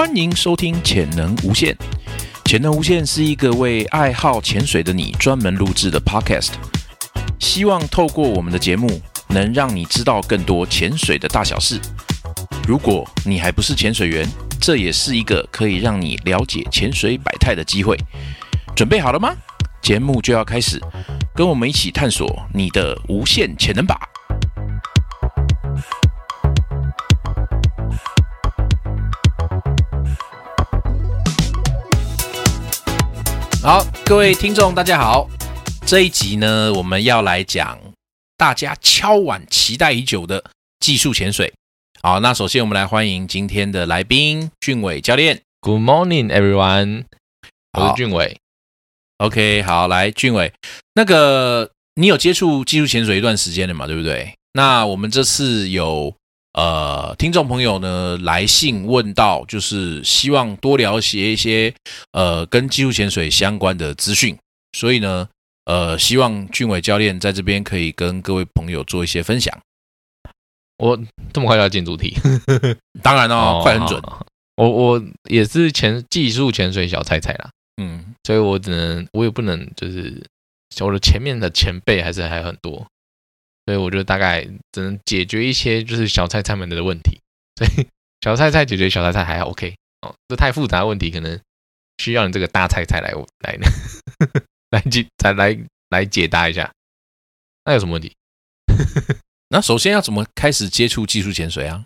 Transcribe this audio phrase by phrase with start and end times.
[0.00, 1.74] 欢迎收听《潜能无限》。
[2.46, 6.52] 潜能无限是一个为爱好潜水的你专门录制的 Podcast，
[7.38, 8.88] 希望透过我们的节目，
[9.28, 11.78] 能让你知道更多潜水的大小事。
[12.66, 14.26] 如果你还不是潜水员，
[14.58, 17.94] 这也是一个可以让你了解潜水百态的机会。
[18.74, 19.34] 准备好了吗？
[19.82, 20.80] 节目就要开始，
[21.34, 24.00] 跟我们一起探索你的无限潜能吧！
[33.62, 35.28] 好，各位听众，大家好。
[35.84, 37.78] 这一集呢，我们要来讲
[38.38, 40.42] 大家敲碗期待已久的
[40.78, 41.52] 技术潜水。
[42.00, 45.42] 好，那首先我们来欢迎今天的来宾俊伟教练。
[45.60, 47.04] Good morning, everyone。
[47.78, 48.38] 我是俊伟。
[49.18, 50.54] OK，好，来俊伟，
[50.94, 53.86] 那个你有接触技术潜水一段时间了嘛？
[53.86, 54.34] 对不对？
[54.54, 56.14] 那我们这次有
[56.52, 61.74] 呃听众朋友呢来信问到，就是希望多了解一些
[62.12, 64.36] 呃跟技术潜水相关的资讯，
[64.72, 65.28] 所以呢
[65.64, 69.56] 呃希望俊伟教练在这边可以跟各位朋友做一些分享。
[70.78, 70.98] 我
[71.32, 72.16] 这么快就要进主题？
[73.02, 74.02] 当然 哦，快很准，
[74.56, 80.26] 我我也是潜技术潜水小菜菜啦，嗯，所以我只能我也不能就是
[80.80, 82.86] 我的前面的前辈还是还很多，
[83.66, 87.20] 所以我就大概只能解决一些就是小菜菜们的问题。
[87.56, 87.86] 所以
[88.22, 91.38] 小菜菜解决小菜菜还 OK 哦，这太复杂的问题可能
[91.98, 93.58] 需要你这个大菜菜来来
[94.70, 95.58] 来解才来
[95.90, 96.72] 来解答一下。
[97.64, 98.12] 那有什么问题？
[99.48, 101.84] 那首先要怎么开始接触技术潜水啊？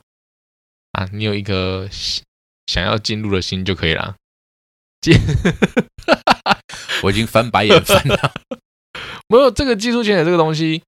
[0.92, 2.24] 啊，你有一颗想
[2.66, 4.14] 想要进入的心就可以了。
[5.00, 5.14] 进
[7.02, 8.32] 我已经翻白眼翻了。
[9.28, 10.82] 没有这个技术潜水这个东西，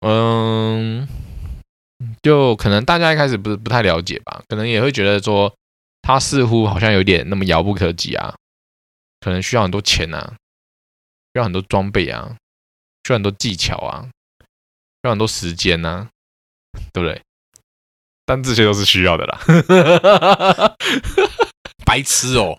[0.00, 1.06] 嗯，
[2.22, 5.54] 就可能大家一开始不是不太了解吧，可能也会觉得说
[6.02, 8.34] 它似乎好像有点那么遥不可及啊，
[9.20, 10.34] 可能需要很多钱啊，
[11.32, 12.36] 需要很多装备啊，
[13.06, 14.08] 需要很多技巧啊，
[14.40, 16.08] 需要很多时间呐、
[16.92, 17.20] 对不对？
[18.24, 20.76] 但这些都是需要的啦。
[21.84, 22.58] 白痴哦。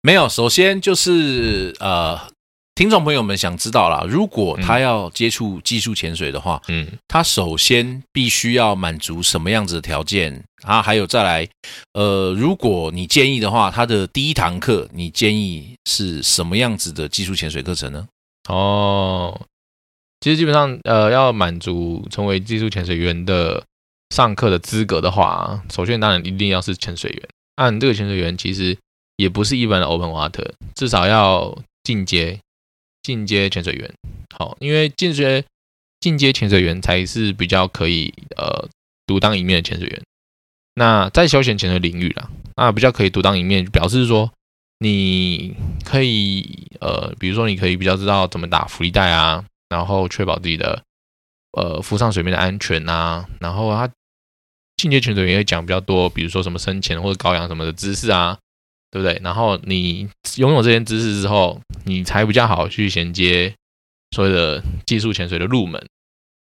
[0.00, 2.30] 没有，首先就是呃，
[2.78, 10.80] 听众朋友们想知道啦，如果他要接触技术潜水的话，嗯，他首先必须要满足什么样子的条件啊？
[10.80, 11.48] 还有再来，
[11.94, 18.06] 呃，如果你建议的话，他的第一堂课你建议是什么样子的技术潜水课程呢？
[18.48, 19.40] 哦，
[20.20, 23.60] 其实基本上，呃，要满足成为技术潜水员的
[24.14, 27.28] 上课的资格的话，首先当然一定要是潜水员。
[27.56, 28.78] 按这个潜水员其实
[29.16, 32.38] 也不是一般的 open water，至少要进阶
[33.08, 33.90] 进阶潜水员。
[34.36, 35.42] 好，因为进阶
[35.98, 38.68] 进阶潜水员才是比较可以呃
[39.06, 40.02] 独当一面的潜水员。
[40.74, 44.30] 那在休闲潜水领域啦，那比较可以独当一面，表示说
[44.78, 50.82] 你可以呃，比如说你可以比较知道怎么打浮力带啊，然后确保自己的
[51.52, 53.90] 呃浮上水面的安全啊，然后他
[54.76, 58.38] 进阶潜水员也会讲比较多，比如说什么深潜或者高氧什么的知识啊，
[58.90, 59.20] 对不对？
[59.22, 63.54] 然后你拥有这些知识之后，你才比较好去衔接
[64.12, 65.84] 所谓的技术潜水的入门。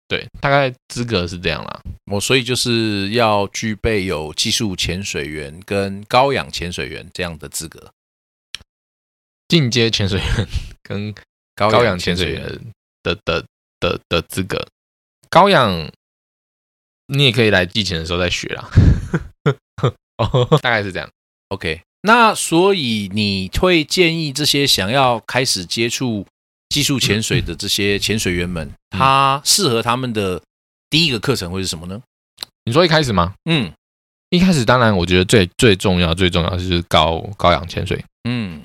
[0.08, 1.82] 对，大概资格是这样啦。
[2.12, 7.92] 我所以就是要具备有技术潜水员跟高氧潜水员这样的资格。
[9.48, 10.48] 进阶潜水员
[10.84, 11.14] 跟
[11.56, 12.60] 高高氧潜水员
[13.04, 13.46] 的的
[13.80, 14.68] 的的资格，
[15.30, 15.92] 高氧
[17.08, 18.70] 你也可以来季前的时候再学啦。
[20.18, 21.10] 哦，大概是这样。
[21.50, 26.26] OK，那所以你会建议这些想要开始接触
[26.70, 30.42] 技术潜水的这些潜水员们，他适合他们的
[30.90, 32.02] 第一个课程会是什么呢？
[32.66, 33.34] 你说一开始吗？
[33.46, 33.72] 嗯
[34.30, 38.62] 一开始当然，我觉得最最重要最重要就是高高氧潜水嗯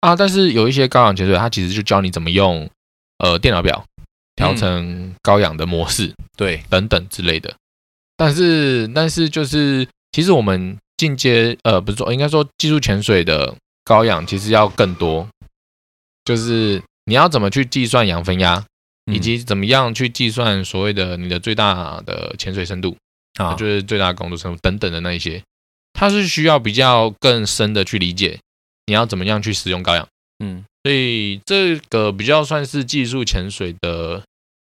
[0.00, 0.16] 啊。
[0.16, 2.68] 但是有一些高氧潜水，它其实就教你怎么用
[3.18, 3.84] 呃电脑表
[4.34, 6.12] 调成高氧的模式。
[6.36, 7.54] 对，等等之类的。
[8.16, 13.54] 但是，但是就是，其实我们进阶，呃，不是说，应该说技术潜水的
[13.84, 15.28] 高氧其实要更多，
[16.24, 18.64] 就是你要怎么去计算氧分压，
[19.06, 22.96] 嗯以及怎么样去计算所谓的你的最大的潜水深度，
[23.38, 25.42] 啊，就是最大的工作深度等等的那一些，
[25.92, 28.38] 它是需要比较更深的去理解
[28.86, 30.06] 你要怎么样去使用高氧。
[30.44, 34.22] 嗯所以这个比较算是技术潜水的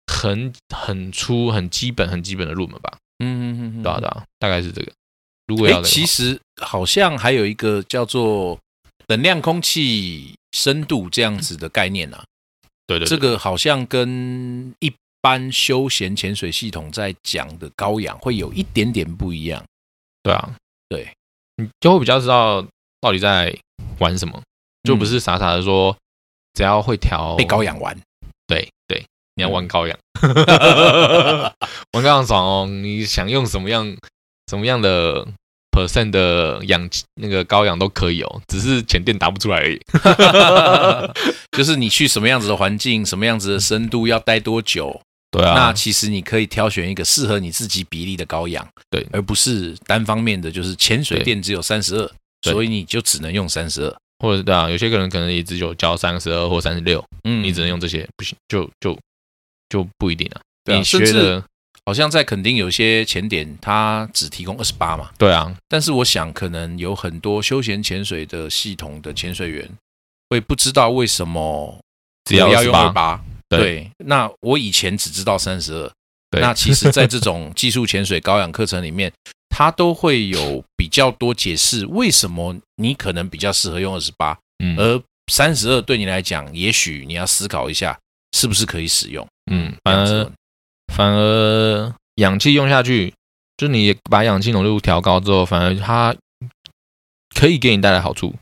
[0.07, 2.97] 很很粗、很基本、很基本的入门吧。
[3.19, 4.91] 嗯嗯嗯，对啊，对啊，大概是这个。
[5.47, 8.57] 如果要其实好像还有一个叫做
[9.07, 12.23] 等量空气深度这样子的概念啊，
[12.87, 19.63] 对对，这对个好像跟一般休闲潜水系统在讲的高氧会有一点点不一样。
[20.23, 20.55] 对啊，
[20.89, 21.07] 对，
[21.57, 22.65] 你就会比较知道
[22.99, 23.55] 到底在
[23.99, 24.41] 玩什么，
[24.83, 25.95] 就不是傻傻的说
[26.53, 27.95] 只要会调被高氧玩，
[28.47, 29.05] 对对，
[29.35, 29.95] 你要玩高氧，
[31.93, 32.65] 玩高氧爽哦！
[32.67, 33.95] 你想用什么样
[34.47, 35.27] 什么样的
[35.71, 39.79] percent 的养那个高氧都可以哦，只是前店答不出来而已。
[41.55, 45.01] 就是你去什么样子的环境，什么样子的深度，要待多久？
[45.31, 52.11] 对啊，那其实你可以挑选一个适合你自己比例的高氧，对，而不是单方面的，就是潜水店只有三十二，
[52.43, 53.95] 所以你就只能用三十二。
[54.19, 58.97] 或者对啊，有些个人可能也只有交三十二或三十六，嗯你只能用这些，不行就就
[59.67, 60.39] 就不一定了。
[60.63, 61.43] 对啊你学的
[61.85, 69.69] 好像在垦丁有些潜点，它只提供二十八嘛，对啊，但是我想可能有很多休闲潜水的系统的潜水员
[70.29, 71.79] 会不知道为什么
[72.23, 73.23] 只要要用二28八。
[73.47, 73.59] 对。
[73.59, 75.91] 对，那我以前只知道三十二，
[76.31, 76.41] 对。
[76.41, 79.13] 那其实，在这种技术潜水高氧课程里面，
[79.49, 84.75] 它都会有比较多解释为什么你可能比较适合用二十八，嗯。
[84.77, 84.99] 而
[85.31, 87.95] 三十二对你来讲，也许你要思考一下
[88.35, 89.25] 是不是可以使用。
[89.51, 90.31] 嗯，反而
[90.95, 93.13] 反而氧气用下去，
[93.57, 96.15] 就你把氧气浓度调高之后，反而它
[97.35, 98.33] 可以给你带来好处，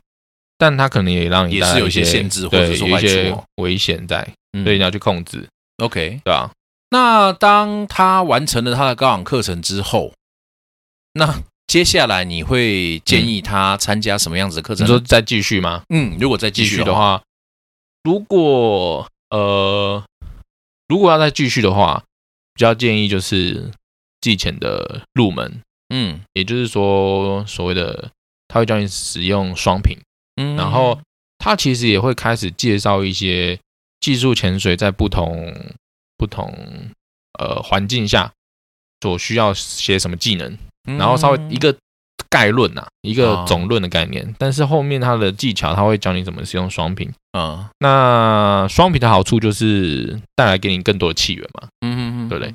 [0.56, 5.48] 但它可能也让你带来也是有一些些限制或者说一些哦危险在，嗯所以你要去控制
[5.78, 6.52] ，OK，对吧？
[6.90, 10.12] 那当他完成了他的高氧课程之后，
[11.14, 14.92] 那接下来你会建议他参加什么样子的课程呢？
[14.92, 15.82] 你说再继续吗？
[15.88, 17.20] 嗯，如果再继续的话，
[18.04, 20.04] 如果呃，
[20.86, 22.04] 如果要再继续的话，
[22.54, 23.70] 比较建议就是
[24.20, 26.20] 季前的入门，嗯。
[26.32, 28.10] 也就是说所谓的
[28.48, 29.98] 他会教你使用双屏，
[30.36, 30.56] 嗯。
[30.56, 31.00] 然后
[31.38, 33.58] 他其实也会开始介绍一些
[34.00, 35.52] 技术潜水在不同
[36.16, 36.52] 不同
[37.38, 38.32] 呃环境下
[39.00, 40.56] 所需要些什么技能，
[40.88, 40.96] 嗯。
[40.96, 41.76] 然后稍微一个
[42.34, 47.08] 概论呐、一个哦总论的概念，但是后面它的技巧，它会教你怎么使用双品。
[47.38, 47.64] 嗯。
[47.78, 52.52] 那双品的好处就是带来给你更多的气源嘛，嗯对不对？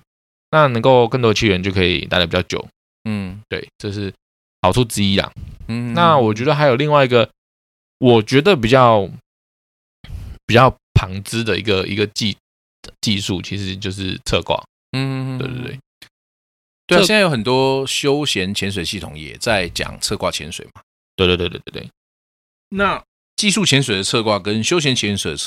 [0.52, 2.68] 那能够更多的气源就可以待的比较久，
[3.10, 3.40] 嗯。
[3.48, 4.14] 对，这是
[4.62, 5.32] 好处之一啦。
[5.70, 7.30] 嗯那我觉得还有另外一个，
[8.00, 9.10] 我觉得比较
[10.46, 12.36] 比较旁支的一个一个技
[13.00, 14.62] 技术，其实就是侧挂。
[14.92, 15.80] 嗯对对对，
[16.90, 20.82] 对啊，现在有很多休闲潜水系统也在讲侧挂潜水嘛。
[21.16, 21.90] 对对对对对对。
[22.70, 23.02] 那
[23.36, 25.38] 技术潜水的侧挂跟休闲潜水的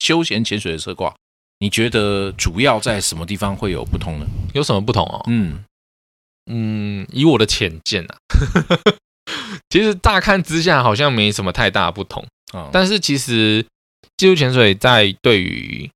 [0.00, 1.14] 休闲潜水的侧挂，
[1.58, 4.26] 你觉得主要在什么地方会有不同呢？
[4.52, 5.24] 有什么不同哦？
[5.26, 5.64] 嗯
[6.50, 8.16] 嗯，以我的浅见啊，
[9.70, 13.64] 其实乍看之下好像没什么太大不同，啊，但是其实
[14.16, 15.88] 技术潜水在对于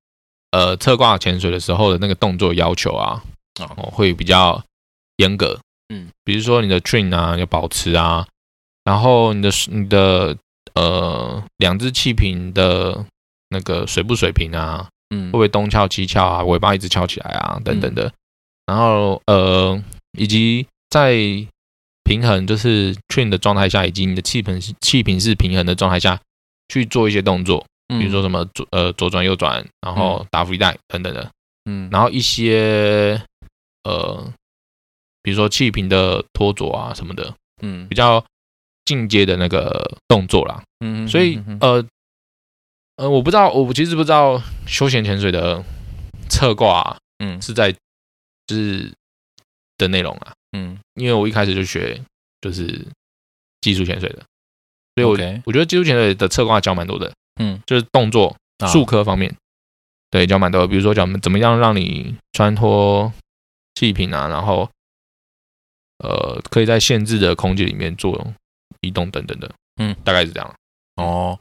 [0.53, 3.23] 呃侧挂潜水的时候的那个动作要求啊，
[3.61, 4.63] 哦哦会比较
[5.17, 5.59] 严格。
[5.89, 8.27] 嗯，比如说你的 train 啊要保持啊，
[8.85, 10.37] 然后你的你的
[10.75, 13.05] 呃两只气瓶的
[13.51, 18.13] 那个水不水平啊，嗯会不会东翘西翘啊，尾巴一直翘起来啊，等等的。
[18.67, 19.83] 然后呃，
[20.19, 21.15] 以及在
[22.03, 26.19] 平衡就是 train 的状态下，以及你的气瓶是气瓶是平衡的状态下
[26.69, 31.31] 去做一些动作，嗯比如说什么左呃左转右转，然后打浮力带等等的。
[31.67, 33.21] 嗯然后一些
[33.85, 34.33] 呃，
[35.25, 37.89] 比如说气瓶的脱着啊什么的，嗯。
[37.89, 38.23] 比较
[38.85, 40.63] 进阶的那个动作啦。
[40.85, 41.83] 嗯所以呃
[42.97, 45.65] 呃，我不知道，我其实不知道休闲潜水的
[46.29, 47.41] 侧挂啊、嗯。
[47.41, 48.93] 是在就是
[49.79, 50.79] 的内容啊，嗯。
[50.95, 51.99] 因为我一开始就学
[52.43, 52.87] 就是
[53.63, 54.23] 技术潜水的，
[54.95, 55.13] 所以我
[55.47, 57.59] 我觉得技术潜水的侧挂教蛮多的，嗯。
[57.67, 58.69] 就是动作啊。
[58.69, 59.35] 术科方面，
[60.11, 63.11] 对教蛮多的，比如说讲怎么样让你穿脱
[63.75, 64.71] 气瓶啊，然后
[65.99, 68.33] 呃可以在限制的空间里面做
[68.81, 70.55] 移动等等的，嗯，大概是这样。
[70.97, 71.39] 哦，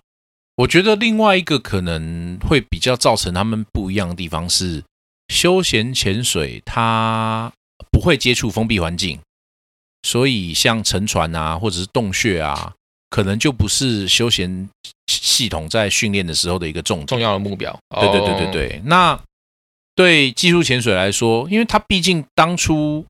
[0.55, 4.83] 我觉得另外一个可能会比较造成他们不一样的地方是，
[5.27, 7.51] 休闲潜水它
[7.91, 9.19] 不会接触封闭环境，
[10.03, 12.74] 所以像沉船啊或者是洞穴啊，
[13.10, 14.69] 可能就不是休闲
[15.07, 17.05] 系统在训练的时候的一个重。
[17.05, 17.77] 重要的目标。
[17.89, 19.19] 对对对对哦，对，那
[19.95, 23.05] 对技术潜水来说，因为它毕竟当初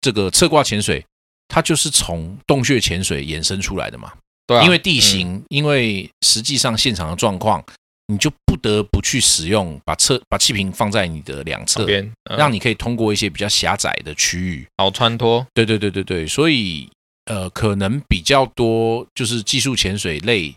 [0.00, 1.04] 这个侧挂潜水，
[1.48, 4.12] 它就是从洞穴潜水衍生出来的嘛。
[4.46, 7.62] 对啊，因为地形，因为实际上现场的状况，
[8.06, 14.66] 你就不得不去使用把侧把气瓶放在你的两侧旁，边嗯让你可以通过一些比较狭窄的区域。
[14.78, 15.46] 好穿脱。
[15.52, 16.88] 对对对对对，所以
[17.26, 20.54] 呃，可能比较多就是技术潜水类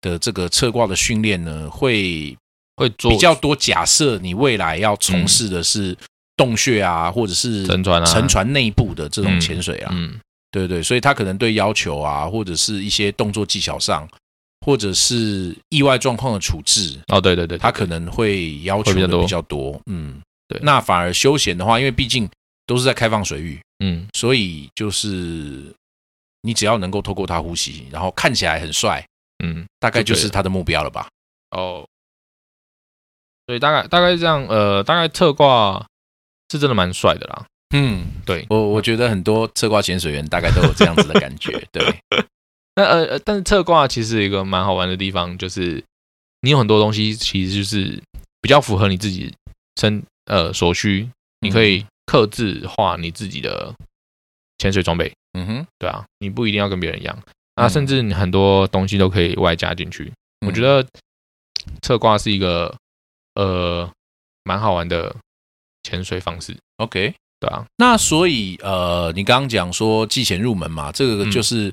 [0.00, 2.34] 的这个侧挂的训练呢，会
[2.76, 3.54] 会做比较多。
[3.54, 5.94] 假设你未来要从事的是
[6.36, 8.04] 洞穴啊，或者是沉船啊。
[8.04, 10.18] 沉船内部的这种嗯潜水啊，嗯，
[10.50, 14.08] 对对，所以他可能对要求啊，或者是一些动作技巧上，
[14.66, 19.18] 或者是意外状况的处置，哦，对对对，他可能会要求会比较多。
[19.18, 19.80] 的比较多。
[19.86, 20.58] 嗯，对。
[20.62, 22.28] 那反而休闲的话，因为毕竟
[22.66, 24.06] 都是在开放水域，嗯。
[24.14, 25.72] 所以就是
[26.42, 29.06] 你只要能够透过它呼吸，然后看起来很帅，
[29.44, 31.08] 嗯，大概就是他的目标了吧？
[31.50, 31.86] 哦，
[33.46, 35.84] 所以大概大概这样，呃，大概特挂
[36.50, 37.46] 是真的蛮帅的啦。
[37.74, 41.60] 嗯，对，我我觉得很多侧挂潜水员大概都有这样子的感觉。
[41.72, 41.82] 对，
[42.76, 45.82] 那呃呃，但是侧挂其实一个蛮好玩的地方，就是
[46.42, 48.00] 你有很多东西其实就是
[48.40, 49.34] 比较符合你自己
[49.80, 51.08] 身呃所需，
[51.40, 53.74] 你可以克制化你自己的
[54.58, 57.18] 潜水装备，嗯哼，对啊，你不一定要跟别人一样，
[57.56, 60.12] 啊，嗯甚至你很多东西都可以外加进去。
[60.46, 60.88] 我觉得得
[61.82, 62.72] 侧挂是一个
[63.34, 63.90] 呃
[64.44, 65.14] 蛮好玩的
[65.84, 67.14] 潜水方式，OK。
[67.40, 71.72] 对啊，那所以呃，你刚刚讲说寄钱入门嘛，这个嗯就是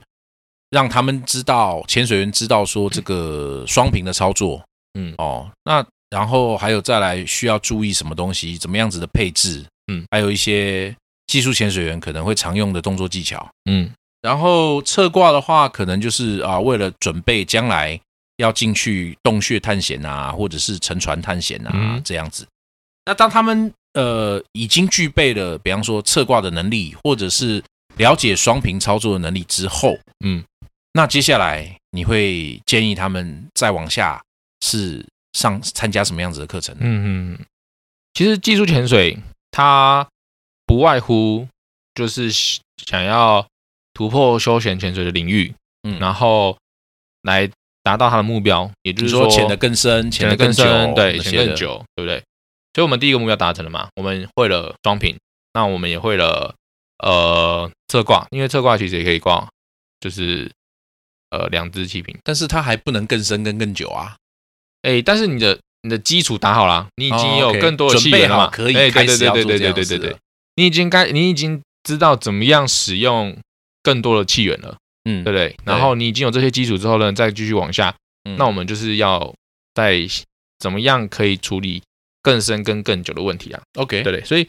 [0.70, 4.62] 让他们知道潜水员知道说这个双屏的操作
[5.00, 5.50] 嗯哦。
[5.64, 10.94] 那然后还有再来需要注意什么东西，怎么样子的配置，嗯，还有一些
[11.28, 13.50] 技术潜水员可能会常用的动作技巧。
[13.70, 13.90] 嗯
[14.22, 18.00] 然后侧挂的话，可能就是啊，为了准备将来
[18.38, 22.46] 要进去洞穴探险啊，或者是沉船探险啊、嗯这样子。
[23.06, 27.64] 那当他们呃已经具备了，比方说侧挂的能力，或者是
[27.98, 30.44] 了解双屏操作的能力之后，嗯，
[30.94, 34.22] 那接下来你会建议他们再往下
[34.62, 36.82] 是上参加什么样子的课程呢？
[36.84, 37.40] 嗯嗯，
[38.14, 39.18] 其实技术潜水
[39.52, 40.08] 它
[40.66, 41.48] 不外乎
[41.94, 43.46] 就是想要
[43.94, 46.58] 突破休闲潜水的领域，嗯然后
[47.24, 47.50] 来
[47.84, 52.24] 达到它的目标，也就是说潜得更深，潜得更深，对，潜更，久，对不对？
[52.74, 55.18] 所以我们第一个目标达成了嘛，我们会了双屏，
[55.54, 56.56] 那我们也会了
[57.00, 59.50] 呃侧挂，因为侧挂其实也可以挂，
[60.00, 60.50] 就是
[61.30, 64.16] 呃两只气瓶，但是它还不能更深跟更久啊。
[64.84, 70.18] 哎，但是你的你的基础打好了，你已经哦有更多的气源了嘛，好可以哎对开始要对对对对对对对对，
[70.56, 73.38] 你已经该你已经知道怎么样使用
[73.84, 75.56] 更多的气源了，嗯对不对？
[75.66, 78.38] 然后你已经有这些基础之后呢，再继续往下，嗯。
[78.38, 79.34] 那我们就是要
[79.74, 80.00] 在
[80.60, 81.82] 怎么样可以处理
[82.22, 84.04] 更深跟更久的问题啊，OK。
[84.04, 84.24] 对对？
[84.24, 84.48] 所以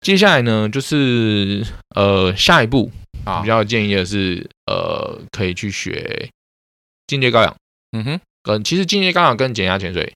[0.00, 1.64] 接下来呢，就是
[1.94, 2.90] 呃下一步
[3.24, 6.28] 啊比较建议的是呃可以去学
[7.06, 7.56] 进阶高氧，
[7.92, 10.12] 嗯哼，跟其实进阶高氧跟减压潜水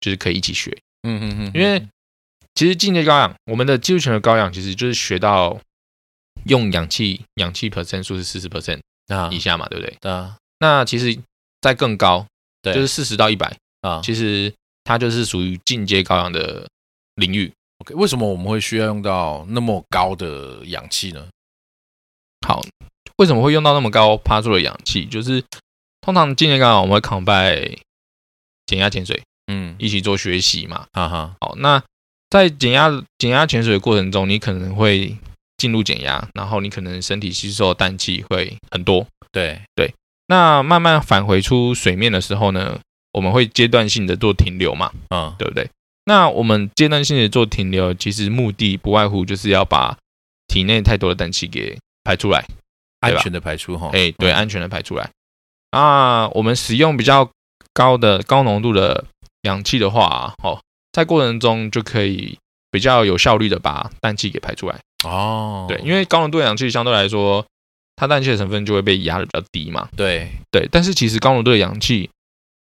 [0.00, 1.86] 就是可以一起学，嗯哼哼，因为
[2.54, 5.60] 其实进阶高氧，我们的技术泉的高氧其实就是学到
[6.44, 10.10] 用氧气氧气 percent 数是四十 percent 啊以下嘛，对不对？
[10.10, 10.36] 啊。
[10.60, 11.16] 那其实
[11.60, 12.26] 再更高，
[12.62, 12.72] 对。
[12.74, 14.00] 就是四十到一百，啊。
[14.02, 14.52] 其实
[14.88, 16.66] 它就是属于进阶高氧的
[17.16, 17.52] 领域。
[17.80, 21.28] ，OK，为什么我们会需要用到那么高的氧气呢？
[22.46, 22.62] 好，
[23.18, 25.04] 为什么会用到那么高趴住的氧气？
[25.04, 25.44] 就是
[26.00, 27.76] 通常进阶高氧我们会 combine
[28.64, 30.86] 减压潜水嗯，一起做学习嘛。
[30.94, 31.82] 哈哈，好，那
[32.30, 35.14] 在减压减压潜水的过程中，你可能会
[35.58, 39.06] 进入减压，然后你可能身体吸收的氮气会很多。
[39.30, 39.92] 对对，
[40.28, 42.80] 那慢慢返回出水面的时候呢，
[43.18, 45.68] 我们会阶段性的做停留嘛，嗯对不对？
[46.04, 49.98] 那我们阶段性的做停留，其实目的不外乎就是要把
[50.46, 52.46] 体内太多的氮气给排出来，
[53.00, 55.10] 安全的排出哈，哎，对，嗯安全的排出来。
[55.72, 57.28] 啊，我们使用比较
[57.74, 59.04] 高的高浓度的
[59.42, 60.60] 氧气的话，哦，
[60.92, 62.38] 在过程中就可以
[62.70, 64.78] 比较有效率的把氮气给排出来。
[65.04, 67.44] 哦，对，因为高浓度的氧气相对来说，
[67.96, 69.88] 它氮气的成分就会被压的比较低嘛。
[69.94, 72.08] 对，对，但是其实高浓度的氧气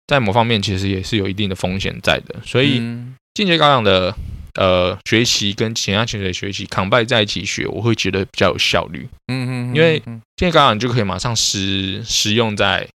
[0.07, 4.15] 在某方面其实也是有一定的风险在的，所以嗯进阶高氧的
[4.55, 9.09] 呃学习跟减压潜水的学习 combine 在一起学，我会觉得比较有效率。
[9.27, 12.89] 嗯嗯，因为嗯进阶高氧就可以马上实实用在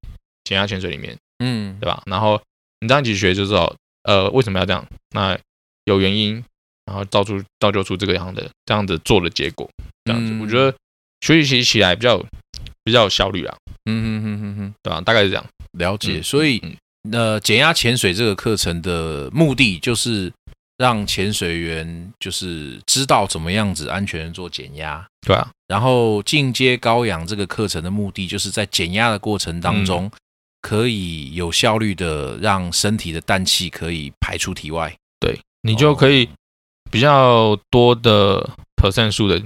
[0.45, 2.01] 减压潜水里面，嗯对吧？
[2.05, 2.41] 然后
[2.79, 4.85] 你这样一起学就知道，呃，为什么要这样？
[5.13, 5.37] 那
[5.85, 6.43] 有原因，
[6.85, 9.69] 然后造出造就出这个样的这样子做的结果，
[10.05, 10.73] 这样子，嗯我觉得
[11.21, 12.17] 学习起来比较
[12.83, 15.01] 比较有效率啊，嗯嗯嗯嗯嗯，对吧？
[15.01, 15.45] 大概是这样。
[15.77, 16.17] 了解。
[16.17, 16.75] 嗯所以嗯
[17.11, 20.31] 呃，减压潜水这个课程的目的就是
[20.77, 25.05] 让潜水员就是知道怎么样子安全做减压。
[25.25, 30.11] 对啊，然后进阶高氧这个课程的目的，就是在减压的过程当中，嗯
[30.61, 34.95] 可以有效率的让身体的氮气可以排出体外。
[35.19, 36.29] 对你就可以
[36.91, 39.41] 比较多的 percent 数的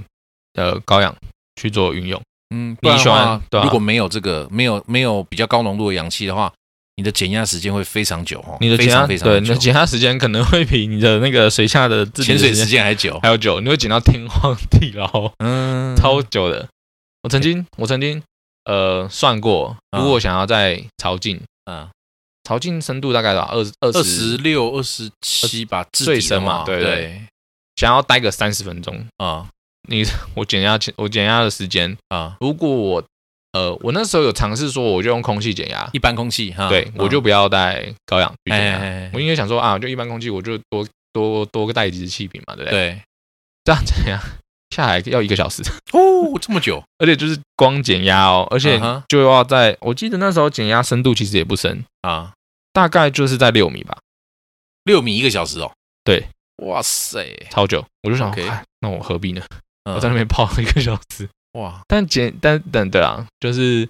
[0.54, 1.16] 呃高氧
[1.58, 2.20] 去做运用。
[2.54, 6.52] 嗯，你不然的喜欢话，对啊如果没有这个，没有没有比较高浓度的氧气的话，
[6.96, 9.32] 你的减压时间会非常久哦，你的减压常非常久。
[9.32, 13.18] 对你的减压时间可能会比你的那个水下的潜水时间还久。
[13.22, 16.66] 还要久，你会减到天荒地老，嗯，超久的。
[17.22, 18.22] 我曾经我曾经
[18.64, 20.00] 呃算过，啊。
[20.00, 21.86] 如果想要在潮境，嗯，
[22.44, 23.42] 潮境深度大概到？
[23.42, 27.22] 二十二二十十六、二十七吧，最深嘛对。
[27.76, 29.46] 想要待个三十分钟，啊。
[29.88, 33.04] 你我减压前我减压的时间，啊，如果我
[33.52, 38.72] 呃我那时候有尝试说，我就用空气减压，一般空气哈，对嗯我就不要带高氧去减压。
[38.72, 42.90] 哎哎哎我应该想说啊，就一般空气，我就多多多个带几支气瓶嘛，对不对？
[42.92, 43.00] 对。
[43.64, 44.20] 这样怎样
[44.70, 45.60] 下来要一个小时，
[45.92, 46.80] 哦，这么久。
[46.98, 52.32] 而且就是光减压哦，而且就要在，我记得那时候减压深度其实也不深，啊，
[52.72, 53.98] 大概就是在六米吧，
[54.84, 55.72] 六米一个小时哦，
[56.04, 56.28] 对，
[56.64, 57.84] 哇塞，超久。
[58.02, 58.32] 我就想
[58.80, 59.42] 那我何必呢？
[59.84, 59.94] 嗯。
[59.96, 61.28] 我在那边泡一个小时。
[61.56, 63.88] 哇，但减但等对啊，就是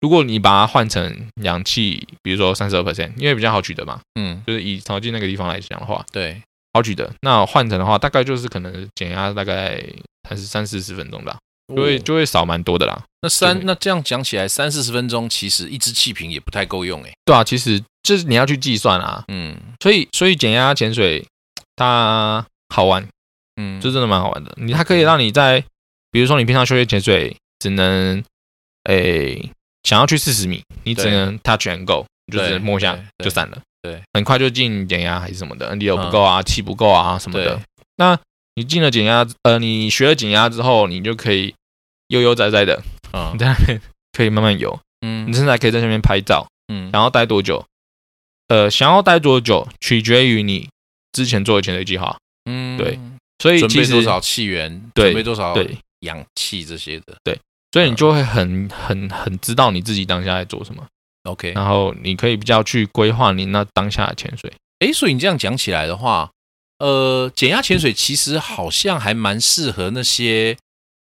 [0.00, 6.42] 如果你把它换成氧气，比如说三十二 percent，因为比较好取得嘛，嗯，就是以潮境那个地方来讲的话，对，
[6.72, 7.10] 好取得。
[7.20, 9.82] 那换成的话，大概就是可能减压大概
[10.28, 13.02] 还是三四十分钟吧，就会哦就会少蛮多的啦。
[13.22, 21.24] 那三那这样讲起来，三四十分钟其实一支气瓶也不太够用诶，对啊，其实就是你要去计算啊，嗯所以所以减压潜水
[21.76, 22.44] 它
[22.74, 23.06] 好玩，
[23.56, 24.52] 嗯，就真的蛮好玩的。
[24.56, 25.64] 你它可以让你在，
[26.14, 28.22] 比如说你平常休闲潜水只能，
[28.84, 29.50] 诶、
[29.82, 37.60] 想要去四十米，你只能 touch and go，你就只能摸一下就散了，对，很快就进减压还是什么的，NDO 不够啊，气不够啊什么的。
[37.96, 38.16] 那
[38.54, 41.52] 你进了减压，呃，你学了减压之后，你就可以
[42.06, 42.80] 悠悠哉哉的，
[43.10, 43.80] 啊 你在那边
[44.12, 45.26] 可以慢慢游，嗯。
[45.28, 46.46] 你甚至还可以在那边拍照。
[46.72, 46.90] 嗯。
[46.92, 47.66] 然后待多久？
[48.46, 50.68] 呃，想要待多久取决于你
[51.10, 52.16] 之前做的潜水计划。
[52.48, 52.78] 嗯。
[52.78, 53.00] 对，
[53.40, 57.14] 所以准备多少气源，对准备多少对，氧气这些的。
[57.24, 57.38] 对
[57.72, 60.86] 所以你就会很很很知道你自己当下在做什么
[61.24, 64.52] ，，OK，然后你可以比较去规划你那当下的潜水。
[64.78, 66.30] 诶，所以你这样讲起来的话，
[66.78, 70.56] 呃，减压潜水其实好像还蛮适合那些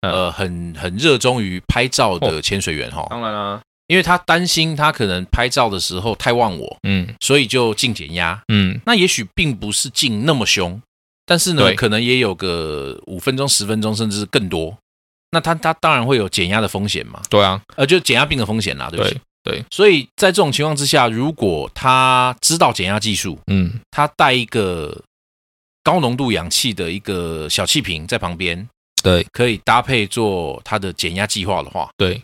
[0.02, 0.12] 嗯。
[0.12, 7.12] 呃很很热衷于拍照的潜水员哈，当然啦，因为他担心他可能拍照的时候太忘我，嗯。
[7.20, 8.40] 所以就进减压。
[8.48, 10.80] 嗯，那也许并不是进那么凶，
[11.26, 14.76] 但是呢，可能也有个五分钟、十分钟，甚至更多。
[15.30, 19.20] 那他他当然会有减压的风险嘛，对啊，呃，就减压病的风险啦，对不对。
[19.42, 23.80] 对，所以在这种情况之下，如果他知道减压技术，嗯。
[23.90, 25.02] 他带一个
[25.82, 28.68] 高浓度氧气的一个小气瓶在旁边，
[29.02, 29.26] 对。
[29.32, 32.20] 可以搭配做他的减压计划的话，对。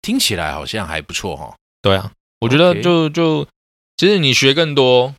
[0.00, 3.46] 听起来好像还不错哈、对啊，我觉得就就
[3.96, 5.14] 其实你学更多，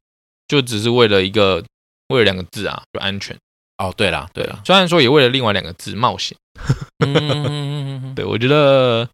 [0.48, 1.64] 就只是为了一个
[2.08, 3.38] 为了两个字啊，就安全。
[3.78, 6.38] 哦，对啦，对啦，虽然说也为了另外两个字冒险。
[7.06, 9.08] 嗯，对我觉得，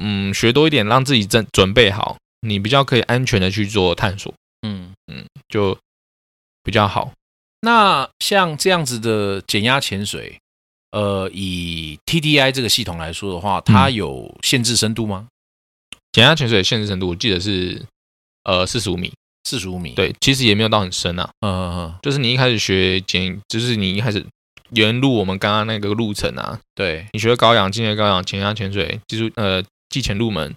[0.00, 4.94] 嗯，学多一点，让自己准准备好，你比较可以安全的去做探索，嗯。
[5.48, 5.78] 就
[6.64, 7.12] 比较好。
[7.60, 10.36] 那像这样子的减压潜水，
[10.90, 15.28] 呃，以 TDI 这个系统来说的话，它有限制深度吗？
[16.10, 17.80] 减压潜水限制深度，我记得是
[18.42, 19.12] 呃四十五米。
[19.46, 24.26] 四十五米。，对，其实也没有到很深啊，嗯嗯嗯，就是你一开始学减，就是你一开始
[24.70, 30.52] 沿路我们刚刚那个路程啊，对，你学高氧、进阶高氧、减压潜水技术，呃，技潜入门，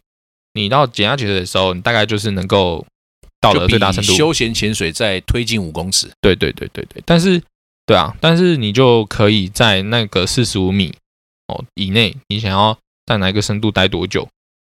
[0.56, 2.84] 你到减压潜水的时候，你大概就是能够
[3.40, 4.14] 到了最大深度。
[4.14, 6.10] 休闲潜水再推进五公尺。
[6.20, 7.40] 对对对对对，但是
[7.86, 10.94] 对啊，但是你就可以在那个四十五米
[11.48, 12.76] 哦以内，你想要
[13.06, 14.28] 在哪一个深度待多久，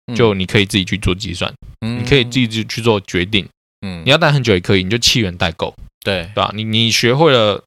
[0.07, 3.47] 嗯就你可以自己去做计算，嗯你可以自己去做决定。
[3.81, 4.03] 嗯。
[4.05, 6.29] 你要戴很久也可以，你就气源带够，对。
[6.33, 6.51] 对吧？
[6.53, 7.63] 你你学会了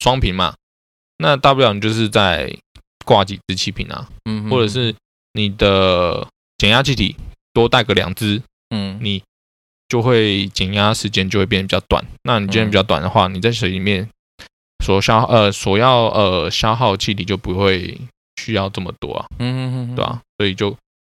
[0.00, 0.54] 双瓶嘛，
[1.18, 2.54] 那大不了你就是在
[3.04, 4.94] 挂几支气瓶啊，嗯或者是
[5.32, 6.26] 你的
[6.58, 7.16] 减压气体
[7.52, 8.42] 多带个两支，
[8.74, 8.98] 嗯。
[9.00, 9.22] 你
[9.88, 12.04] 就会减压时间就会变得比较短。
[12.24, 14.08] 那你时间比较短的话，你在水里面
[14.84, 17.96] 所消呃所要呃消耗气体就不会
[18.42, 20.70] 需要这么多啊，嗯对吧、所以就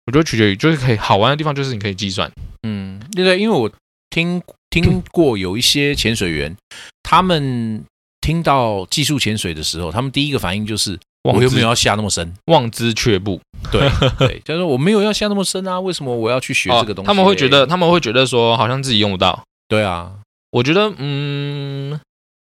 [0.05, 2.31] 我觉得取决于就是可以好玩的地方就是你可以计算，
[2.61, 3.69] 嗯，对对，因为我
[4.09, 6.55] 听听过有一些潜水员，
[7.03, 7.83] 他们
[8.21, 12.33] 听到技术潜水的时候，他们第一个反应就是我有没有要下那么深？
[12.45, 13.39] 望之却步。
[13.71, 17.07] 对 对，就是说我没有要下那么深啊，为什么我要去学这个东西？
[17.07, 19.43] 哦他们会觉得他们会觉得说好像自己用不到。
[19.67, 20.11] 对啊，
[20.51, 21.99] 我觉得嗯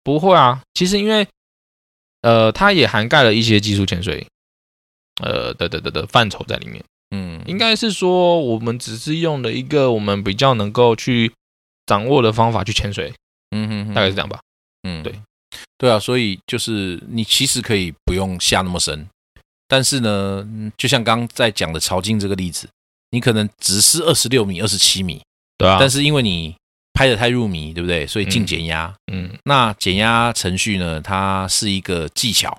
[0.03, 1.27] 不会啊，其实因为
[2.22, 4.27] 呃它也涵盖了一些技术潜水
[5.22, 6.83] 呃的的的的范畴在里面。
[7.14, 11.31] 嗯，应该是说，我们只是用了一个我们比较能够去
[11.87, 13.12] 掌握的方法去潜水，
[13.51, 14.40] 嗯哼哼大概是这样吧。
[14.83, 15.14] 嗯，对，
[15.79, 19.07] 对啊，所以就是你其实可以不用下那么深，
[19.68, 22.68] 但是呢，嗯就像刚刚在讲的潮境这个例子，
[23.11, 25.23] 你可能只是二十六米、二十七米，
[25.59, 26.55] 对啊，但是因为你
[26.92, 28.07] 拍的太入迷，对不对？
[28.07, 28.95] 所以进嗯减压。
[29.12, 32.59] 嗯那减压程序呢，它是一个技巧，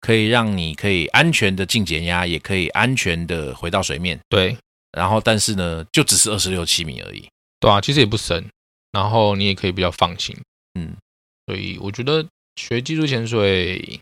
[0.00, 4.18] 可以让你可以安全的进减压，也可以安全的回到水面。
[4.28, 4.56] 对
[4.92, 7.28] 然后，但是呢，就只是二十六七米而已。
[7.58, 8.44] 对啊，其实也不深，
[8.94, 10.34] 然后你也可以比较放心。
[10.78, 10.96] 嗯，
[11.46, 12.24] 所以我觉得
[12.56, 14.00] 学技术潜水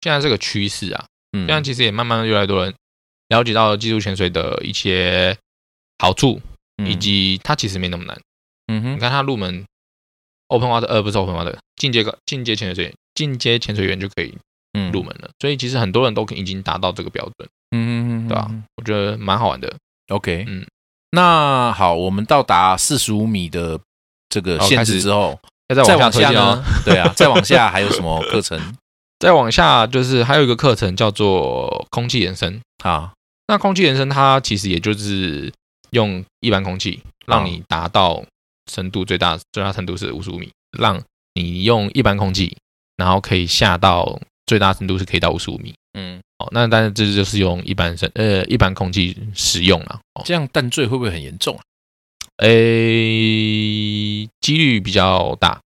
[0.00, 1.46] 现在这个趋势啊，嗯。
[1.46, 2.74] 现在其实也慢慢越来越多人
[3.28, 5.36] 了解到技术潜水的一些
[5.98, 6.40] 好处，
[6.84, 8.20] 以及它其实没那么难。
[8.66, 9.64] 嗯哼，你看它入门
[10.48, 14.34] open water 呃不是 open water 进阶个进阶潜水员进阶潜水员就可以
[14.72, 14.90] 嗯。
[14.90, 19.76] 入门了，所以其实很多人都已经达到这个标准，嗯嗯嗯，对吧、我觉得蛮好玩的。
[20.08, 20.66] ？OK，嗯，
[21.14, 23.78] 那好，我们到达四十五米的
[24.30, 26.64] 这个限制之后，要再再往下呢哦，？
[26.84, 28.58] 对啊，再往下还有什么课程
[29.20, 32.60] 再往下就是还有一个课程叫做空气延伸。
[32.82, 33.12] 啊？
[33.46, 35.52] 那空气延伸它其实也就是
[35.90, 38.24] 用一般空气让你达到
[38.72, 41.00] 深度最大最大深度是五十五米，让
[41.34, 42.56] 你用一般空气，
[42.96, 45.74] 然后可以下到最大深度是可以到五十五米。
[45.94, 50.00] 嗯，哦，那但是这就是用一般生呃一般空气使用了。
[50.14, 51.62] 哦，这样淡醉会不会很严重啊？
[52.38, 55.60] 诶，几率比较大，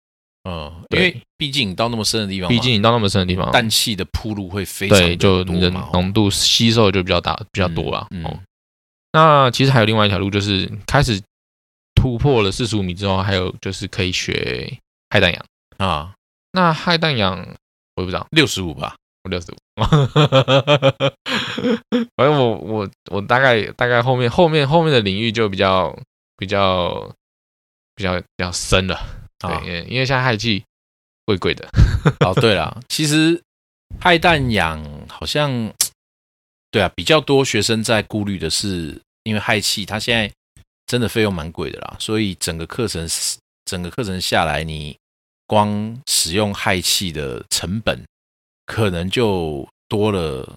[0.49, 8.07] 嗯，因对为毕竟你到那么深的地方嘛，毕竟你到那么深的地方，氮气的铺路会非常对，就你的多嘛浓度吸收就比较大，比较多啦。
[8.11, 8.41] 嗯嗯哦，
[9.13, 11.21] 那其实还有另外一条路，就是开始
[11.95, 14.79] 突破了四十五米之后，还有就是可以学
[15.11, 15.45] 氦氮氧。
[15.77, 16.15] 啊，
[16.53, 17.39] 那氦氮氧
[17.97, 19.57] 我也不知道，六十五吧，我六十五。
[22.17, 25.99] 反正我我我大概大概后面后面后面的领域就比较
[26.37, 27.13] 比较
[27.97, 28.99] 比较比较深了。
[29.39, 30.65] 对，啊因为因为现在氦气
[31.25, 31.69] 贵贵的。
[32.21, 33.43] 哦，对了，其实
[34.01, 35.73] 氦氮氧好像，
[36.71, 40.31] 对啊，比较多学生在顾虑的是，因为氦气它现在
[40.87, 43.09] 真的费用蛮贵的啦，所以整个课程
[43.65, 44.97] 整个课程下来，你
[45.47, 48.05] 光使用氦气的成本
[48.67, 50.55] 可能就多了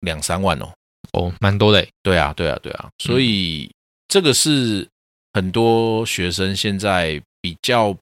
[0.00, 0.72] 两三万哦。
[1.12, 1.88] 哦，蛮多的欸。
[2.02, 3.70] 对啊，对啊，对啊，所以
[4.08, 4.86] 这个是
[5.32, 7.96] 很多学生现在比较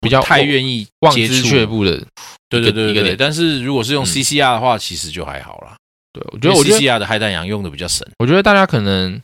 [0.00, 2.04] 比较太愿意望之却步的。
[2.48, 5.76] 对对对对对，但是如果是用嗯 CCR 的话，其实就还好啦。
[6.12, 8.04] 对，我我觉得我 CCR 的氦氮氧用的比较省。
[8.18, 9.20] 我觉得大家可能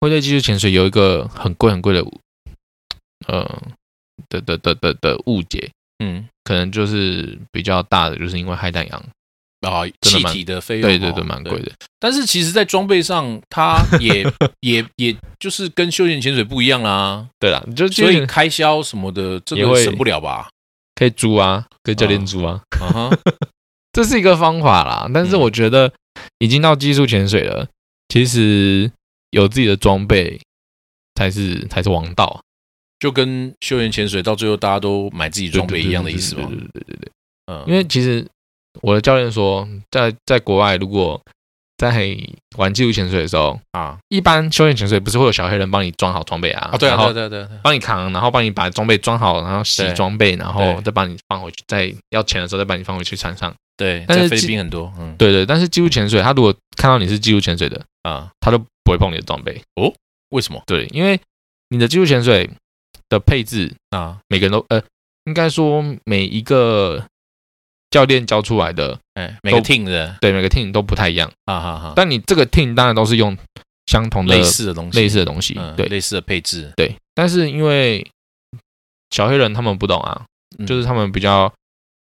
[0.00, 2.04] 会对技术潜水有一个很贵很贵的
[3.28, 3.62] 呃
[4.28, 5.70] 的的的的的误解，
[6.04, 9.04] 嗯，可能就是比较大的，就是因为氦氮氧，
[9.62, 11.58] 啊，气体的费用哦对对对，蛮贵。
[11.60, 11.72] 的。
[11.98, 14.24] 但是其实，在装备上，它也
[14.60, 20.48] 也也就是跟休闲潜水不一样啦，对啦，就所以开销什么的，这个省不了吧？
[20.94, 23.18] 可以租啊，跟教练租啊，啊哈，
[23.92, 25.10] 这是一个方法啦。
[25.12, 25.92] 但是嗯我觉得
[26.38, 27.66] 已经到技术潜水了，
[28.08, 28.88] 其实
[29.30, 30.40] 有自己的装备
[31.16, 32.40] 才是才是王道，
[32.98, 36.50] 就跟休闲潜水到最后大家都买自己装备一样的意思对吗？
[36.50, 37.10] 对对对对对。
[37.46, 38.26] 嗯，因为其实
[38.82, 41.20] 我的教练说，在在国外如果
[41.78, 42.16] 在
[42.56, 46.70] 玩技术潜水的时候，啊一般休闲潜水不是会有小黑人帮你装好装备啊？
[46.72, 53.54] 啊，对对啊对啊对啊，帮你扛，然后帮你把装备装好，然后洗装备，然后再帮你放回去，在要潜的时候再把你放回去船上。
[53.76, 59.92] 对，但是技在菲律宾很多，嗯对对，但是技术潜水，他如果看到你是技术潜水的，啊，他都不会碰你的装备哦。
[60.30, 61.20] 为什么对，因为
[61.68, 62.48] 你的技术潜水
[63.08, 64.18] 的配置，啊？
[64.28, 64.82] 每个人都呃，
[65.24, 67.04] 应该说每一个
[67.90, 71.30] 教练教出来的，哎，每个都 team 的，对每个 team 都不太一样。
[71.44, 73.36] 啊哈哈，但你这个 team 当然都是用
[73.86, 76.94] 相同的类似的东西，类似的东西，嗯，对类似的配置，对。
[77.14, 78.06] 但是因为
[79.10, 80.26] 小黑人他们不懂啊，
[80.58, 81.52] 嗯就是他们比较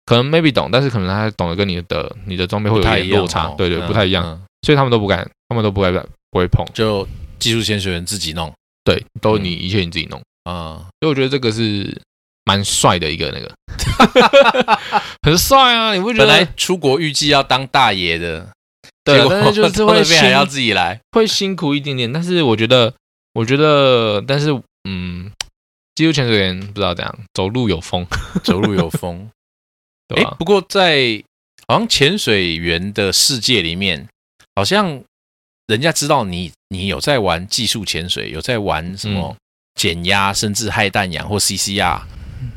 [0.05, 5.91] 可能 maybe 懂，但是可能他懂得跟你的你的装备会有不太一点落差，哦对对，嗯不太一样，嗯所以他们都不敢，他们都不敢
[6.31, 7.05] 不会碰，就
[7.37, 8.53] 技术潜水员自己弄
[8.85, 10.21] 对，都嗯你一切你自己弄。
[10.43, 12.01] 啊，所以我觉得这个是
[12.45, 14.79] 蛮帅的一个那个，
[15.21, 15.93] 很帅啊！
[15.93, 16.51] 你不觉本来得？
[16.57, 18.49] 出国预计要当大爷的，
[19.03, 20.03] 对但是就是 会
[20.45, 22.93] 自己来，会辛苦一点点，但是我觉得，
[23.33, 24.49] 我觉得，但是
[24.87, 25.31] 嗯，
[25.95, 28.05] 技术潜水员不知道怎样，走路有风，
[28.43, 29.29] 走路有风。
[30.09, 31.23] 对不过在
[31.65, 34.05] 好像潜水员的世界里面，
[34.53, 35.01] 好像
[35.67, 39.33] 人家知道你你有在玩技术潜水，有在玩什么
[39.75, 42.01] 减压，甚至氦氮氧或 CCR，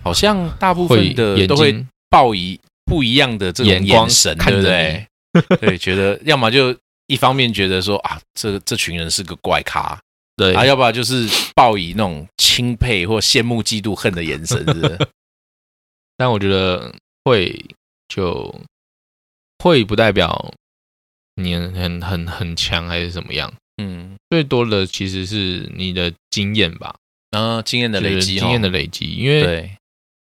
[0.03, 5.07] 好像大部分的眼都会睛抱以不一样的这种眼神，对不对？
[5.61, 6.75] 对，觉得要么就
[7.09, 9.99] 一方面觉得说啊，这这群人是个怪咖，
[10.37, 10.55] 对。
[10.55, 14.99] 啊，要不然就是抱以那种钦佩或羡慕、嫉妒、恨的眼神，是不是？
[16.17, 17.65] 但我觉得会
[18.09, 18.55] 就
[19.59, 20.55] 会不代表
[21.35, 26.95] 你很很很强还是怎么样，嗯，最多的其实是你的经验吧，
[27.37, 29.71] 然后经验的累积，就是经验的累积，因为对，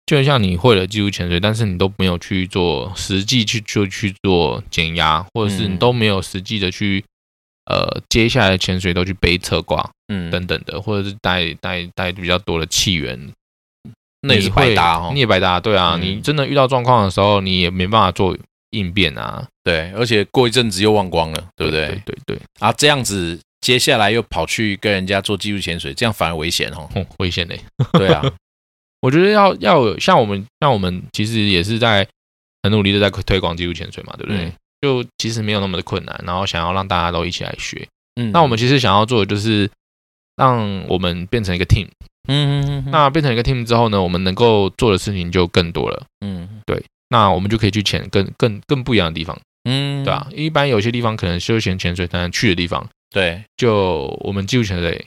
[0.06, 5.78] 就像你会了技术潜水，但是你都没有去做实际去就去做减压，或者是你嗯。
[5.78, 7.04] 都没有实际的去
[7.66, 13.30] 呃接下来的潜水都去背侧挂嗯，等等的，或者是带带带比较多的气源，
[14.22, 15.20] 那也是白搭哦你。
[15.20, 16.02] 也白搭，对啊，嗯。
[16.02, 18.34] 你真的遇到状况的时候，你也没办法做
[18.70, 21.86] 应变啊，对，而且过一阵子又忘光了，对不对？
[21.88, 26.86] 对对对，啊，这样子接下来又跑去跟人家做技术潜水，这样反而危险哦。
[26.94, 27.58] 哦，危险嘞。
[27.94, 28.22] 对啊，
[29.00, 32.06] 我觉得要要有像我们像我们其实也是在
[32.62, 34.44] 很努力的在推广技术潜水嘛，对不对？
[34.44, 37.88] 嗯就其实没有那么的困难，然后想要让大家都一起来学。
[38.20, 39.70] 嗯，那我们其实想要做的就是
[40.36, 41.88] 让我们变成一个 team。
[42.28, 46.04] 嗯嗯嗯那变成一个 team 之后呢，我们能够做的事情就更多了。
[46.20, 55.06] 嗯对那我们就可以去潜更更更不一样的地方，嗯，对吧、一般有些地方可能休闲潜水才能去的地方，对就我们技术潜水，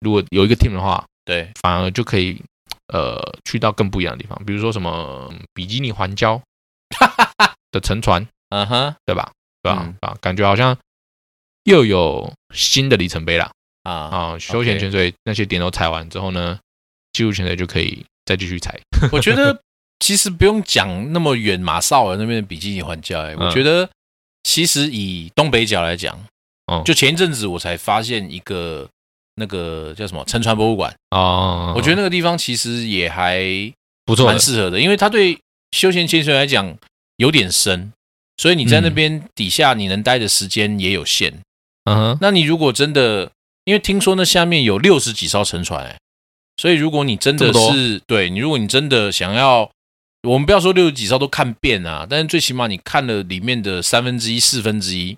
[0.00, 2.40] 如果有一个 team 的话，对，反而就可以
[2.88, 6.40] 呃去到更不一样的地方，比如说什么嗯比基尼环礁
[7.70, 9.30] 的沉船，嗯哼对吧？
[9.62, 9.82] 对吧？
[9.84, 10.76] 嗯啊，感觉好像
[11.64, 13.50] 又有新的里程碑啦。
[13.82, 16.58] 啊，啊，休闲潜水那些点都踩完之后呢，
[17.12, 18.80] 技术潜水就可以再继续踩。
[19.12, 19.60] 我觉得
[19.98, 23.90] 其实不用讲那么远，马绍尔那边的比基尼环礁，哎，我嗯觉得
[24.42, 26.18] 其实以东北角来讲，
[26.66, 28.88] 哦就前一阵子我才发现一个
[29.36, 33.42] 那个叫什么沉船博物馆，哦，我觉得那个地方其实也还
[34.04, 35.38] 不错，蛮适合的，因为它对
[35.72, 36.76] 休闲潜水来讲
[37.16, 37.92] 有点深，
[38.36, 41.40] 所以你在那嗯边底下你能待的时间也有限。
[41.84, 43.30] 嗯哼，那你如果真的，
[43.64, 45.98] 因为听说那下面有六十几艘沉船、欸，
[46.56, 49.70] 所以如果你真的是对你，如果你真的想要，
[50.22, 55.16] 我们不要说六十几艘都看遍啊，但是最起码你看了里面的三分之一、四分之一，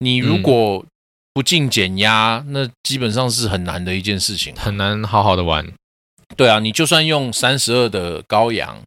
[0.00, 0.84] 你如嗯果
[1.32, 4.54] 不进减压，那基本上是很难的一件事情。
[4.56, 5.72] 很难好好的玩，
[6.36, 8.80] 对啊，你就算用三十二的高氧，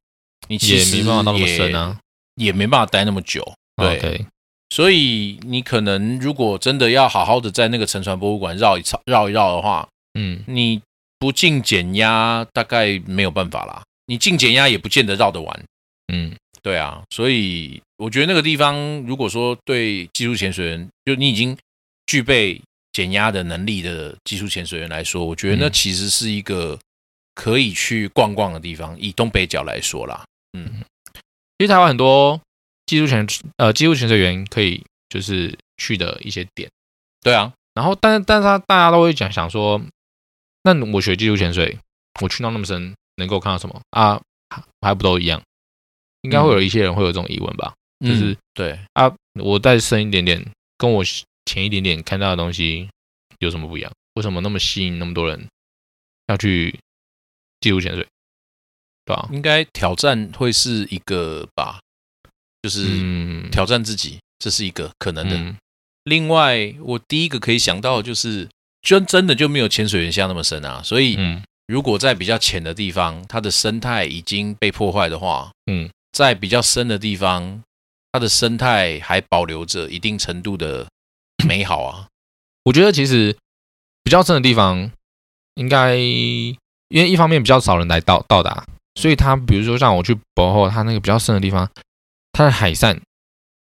[0.49, 1.97] 你其也实没办法到那么也深啊。
[2.35, 3.47] 也没办法待那么久。
[3.77, 4.25] 对 OK，
[4.69, 9.87] 所以你可能如果真的要好好的在那个沉船博物馆绕一绕绕一绕的话，
[10.19, 10.81] 嗯，你
[11.19, 13.83] 不进减压大概没有办法啦。
[14.07, 15.63] 你进减压也不见得绕得完。
[16.11, 18.75] 嗯，对啊，所以我觉得那个地方，
[19.07, 21.57] 如果说对技术潜水员，就你已经
[22.05, 22.61] 具备
[22.91, 26.77] 减压的能力的技术潜水员来说，我觉得那嗯其实是一个
[27.33, 28.99] 可以去逛逛的地方。
[28.99, 30.83] 以东北角来说啦，嗯
[31.57, 32.41] 其实台湾很多
[32.85, 36.69] 技术潜呃技术潜水员可以就是去的一些点，
[37.21, 39.81] 对啊，然后但是但是他大家都会讲想说，
[40.63, 41.79] 那我学技术潜水，
[42.19, 44.21] 我去到那么深，能够看到什么啊？
[44.49, 45.41] 还还不都一样？
[46.23, 47.73] 应该会有一些人会有这种疑问吧？
[48.03, 49.11] 就是嗯对，啊，
[49.41, 50.45] 我再深一点点，
[50.77, 51.03] 跟我
[51.45, 52.89] 浅一点点看到的东西
[53.39, 53.91] 有什么不一样？
[54.15, 55.47] 为什么那么吸引那么多人
[56.27, 56.77] 要去
[57.61, 58.05] 记录潜水？
[59.05, 61.79] 对吧、应该挑战会是一个吧，
[62.61, 65.35] 就是嗯，挑战自己，这是一个可能的。
[65.35, 65.57] 嗯
[66.05, 68.49] 另外，我第一个可以想到的就是，
[68.81, 77.63] 真真的就没有潜水员下那么深啊，所以嗯如果在比较浅的地方，它的生态已经被破坏的话，嗯，在比较深的地方，
[78.13, 80.87] 它的生态还保留着一定程度的
[81.45, 82.07] 美好啊。
[82.63, 83.35] 我觉得其实
[84.03, 84.89] 比较深的地方，
[85.55, 86.55] 应该因
[86.91, 91.69] 为一方面比较少人来到到达，所以它比如说像我去博后，它那个比较深的地方，
[92.31, 93.01] 它的海扇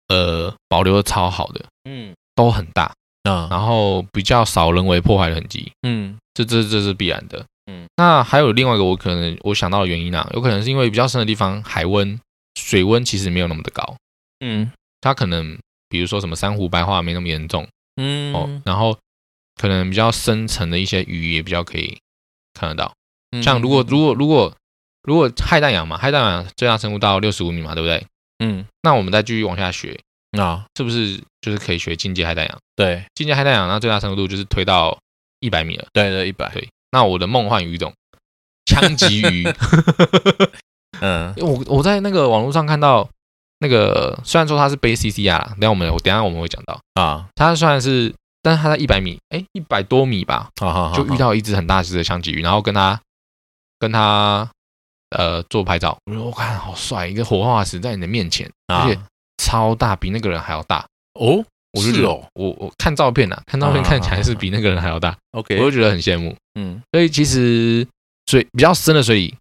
[0.08, 2.12] 呃保留的超好的，嗯。
[2.36, 2.92] 都很大，
[3.24, 3.48] 嗯。
[3.50, 6.18] 然后比较少人为破坏的痕迹，嗯。
[6.32, 7.44] 这这这是必然的。
[7.66, 12.18] 嗯，那还有另外一个我可能我想到的原因啊，有可能是因为比较深的地方海温
[12.54, 13.96] 水温其实没有那么的高，
[14.40, 17.66] 嗯它可能比如说什么珊瑚白化没那么严重。
[17.96, 18.96] 嗯哦，然后
[19.57, 21.98] 可能比较深层的一些鱼也比较可以
[22.55, 22.92] 看得到。
[23.33, 24.55] 嗯像如果如果如果
[25.03, 28.05] 如果氦氮氧嘛，氦氮氧最大深度到六十五米嘛，对不对？
[28.42, 29.98] 嗯那我们再继续往下学，
[30.38, 32.59] 啊是不是就是可以学进阶氦氮氧？
[32.76, 34.98] 对进阶氦氮氧那最大深度就是推到
[35.40, 35.87] 一百米了。
[35.92, 37.92] 对对一百对那我的梦幻鱼种，
[38.66, 39.44] 枪击鱼，
[41.00, 43.09] 嗯我我在那个网络上看到
[43.62, 47.29] 那个，虽然说他是背 CCR，啦等下我们我等下我们会讲到，啊。
[47.35, 50.49] 他虽然是，但是他在一百米，哎，一百多米吧，
[50.94, 52.99] 就遇到一只很大只的香鲫鱼，然后跟他
[53.79, 54.51] 跟他
[55.11, 58.85] 呃做拍照，我说我看好帅，一个活化石在你的面前，啊。
[58.85, 59.01] 而且
[59.37, 60.87] 超大，比那个人还要大。
[61.14, 61.44] 哦？
[61.73, 62.25] 我就觉得，是哦。
[62.35, 65.57] 我我看照片啊，看照片啊看起来是比那个人还要大，OK。
[65.59, 66.35] 我就觉得很羡慕。
[66.55, 66.81] 嗯。
[66.92, 67.87] 所以其实
[68.27, 69.35] 水比较深的水里，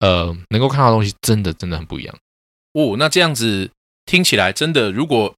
[0.00, 2.14] 呃，能够看到的东西真的真的很不一样。
[2.74, 3.70] 哦那这样子
[4.04, 5.34] 听起来真的，如果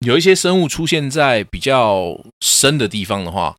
[0.00, 3.56] 有一些生物出现在比较深的地方的话，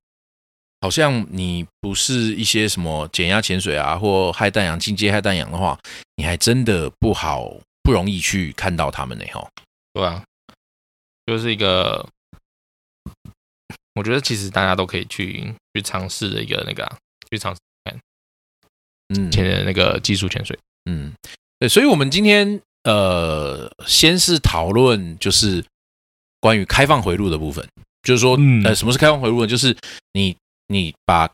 [0.82, 5.80] 好像你不是一些什么减压潜水啊，或氦氮氧进阶氦氮氧的话，
[6.16, 9.48] 你还真的不好不容易去看到他们呢，哈。
[9.94, 10.24] 对啊，
[11.26, 12.08] 就是一个，
[13.96, 16.98] 我觉得其实大家都可以去去尝试的一个那个啊，
[17.32, 18.00] 去尝试看，
[19.16, 20.58] 嗯潜的那个技术潜水。
[20.90, 21.14] 嗯，
[21.58, 25.64] 对，所以我们今天呃，先是讨论就是
[26.40, 27.68] 关于开放回路的部分，
[28.04, 29.48] 就是说，嗯呃，什么是开放回路呢？
[29.48, 29.76] 就是
[30.14, 30.36] 你
[30.68, 31.30] 你把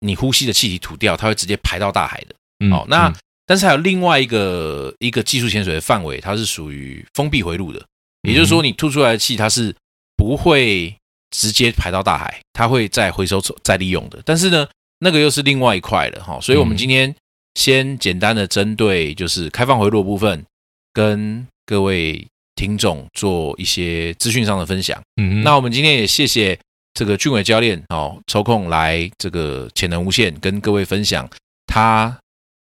[0.00, 2.34] 你呼吸的气体吐掉，它会直接排到大海的。
[2.60, 3.14] 嗯好那嗯
[3.46, 7.82] 但是还有另外一个一个技术潜水的范围，它是属于封闭回路的，
[8.22, 9.74] 也就是说，你吐出来的气它是
[10.16, 10.94] 不会
[11.30, 14.20] 直接排到大海，它会再回收再利用的。
[14.24, 16.38] 但是呢，那个又是另外一块了哈。
[16.40, 17.14] 所以我们嗯今天
[17.54, 20.44] 先简单的针对就是开放回路的部分，
[20.92, 25.00] 跟各位听众做一些资讯上的分享。
[25.20, 26.58] 嗯，那我们今天也谢谢
[26.94, 31.28] 这个俊伟教练哦，抽空来这个潜能无限跟各位分享
[31.66, 32.18] 他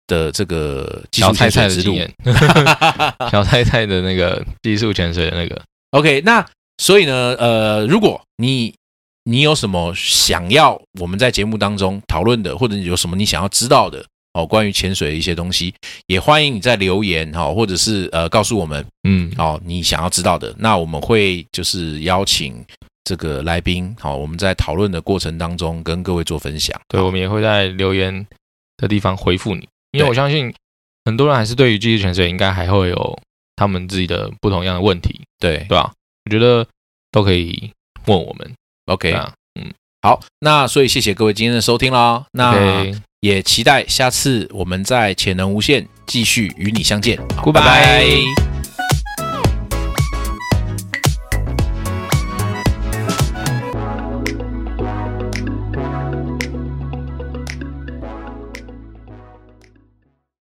[0.06, 1.96] 的这个技术潜水之路。
[3.30, 6.46] 小太太 的那个技术潜水的那个，OK，那
[6.78, 8.74] 所以呢，呃，如果你
[9.24, 15.72] 你有什么想要我们在节目当中讨论的，或者有什么你想要知道的哦，关于潜水的一些东西，
[16.06, 22.64] 也欢迎你在留言哈、哦，或者是呃告诉我们嗯，哦，你想要知道的，那我们会就是邀请
[23.04, 26.78] 这个来宾，好、我们在讨论的过程当中跟各位做分享。
[26.88, 28.26] 对，我们也会在留言
[28.76, 30.52] 的地方回复你，因为我相信
[31.04, 33.18] 很多人还是对于技术潜水应该还会有
[33.56, 35.92] 他们自己的不同样的问题，对对吧？
[36.24, 36.66] 我觉得
[37.12, 37.70] 都可以
[38.06, 38.52] 问我们
[38.86, 42.84] ，，OK，啊、嗯好，那所以谢谢各位今天的收听啦，那
[43.24, 47.18] 也期待下次我们在潜能无限继续与你相见。
[47.42, 48.53] Goodbye